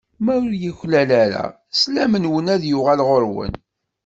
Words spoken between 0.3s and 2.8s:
ur yuklal ara, slam-nwen ad